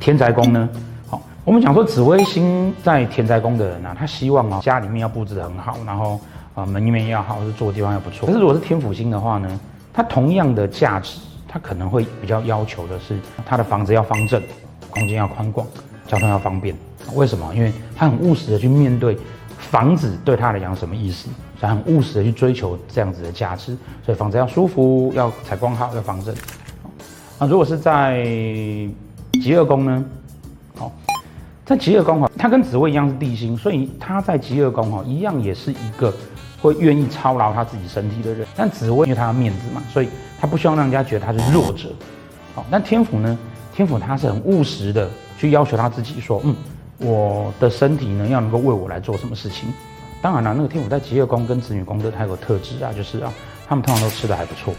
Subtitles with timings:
[0.00, 0.66] 天宅宫呢，
[1.08, 6.18] 好，我们讲说紫微星在田宅宫的人啊，他希望啊家里面要布置得很好，然后
[6.54, 8.26] 啊门面要好，是住的地方要不错。
[8.26, 9.60] 可是如果是天府星的话呢，
[9.92, 14.42] 它同样的价值，它可能会比较要求的是，它的房子要方正，
[14.88, 15.66] 空间要宽广，
[16.06, 16.74] 交通要方便。
[17.14, 17.54] 为什么？
[17.54, 19.18] 因为他很务实的去面对
[19.58, 21.28] 房子对他来讲什么意思，
[21.58, 23.76] 所以很务实的去追求这样子的价值。
[24.04, 26.34] 所以房子要舒服，要采光好，要方正。
[27.38, 28.24] 那如果是在
[29.40, 30.04] 疾厄宫呢？
[30.76, 30.92] 好，
[31.64, 36.14] 在疾厄宫哈，它跟紫薇一样是地星，所以它在疾厄宫哈，一样也是一个
[36.60, 38.46] 会愿意操劳他自己身体的人。
[38.54, 40.08] 但紫薇因为他的面子嘛，所以
[40.38, 41.88] 他不希望让人家觉得他是弱者。
[42.54, 43.38] 好，但天府呢？
[43.72, 45.08] 天府他是很务实的
[45.38, 46.54] 去要求他自己说，嗯，
[46.98, 49.72] 我的身体呢要能够为我来做什么事情。
[50.20, 53.32] 当然了，那个天府在疾厄宫跟子女宫的，他有个特质啊，就是啊，
[53.66, 54.74] 他们通常都吃的还不错。